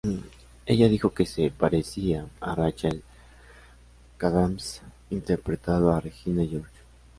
Ella 0.65 0.87
dijo 0.89 1.13
que 1.13 1.27
se 1.27 1.51
parecía 1.51 2.25
a 2.39 2.55
Rachel 2.55 3.03
McAdams 4.19 4.81
interpretando 5.11 5.91
a 5.91 5.99
Regina 6.01 6.43
George. 6.43 6.73